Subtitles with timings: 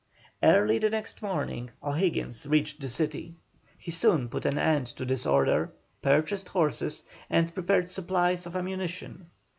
[0.41, 3.35] Early the next morning O'Higgins reached the city.
[3.77, 9.27] He soon put an end to disorder, purchased horses, and prepared supplies of ammunition.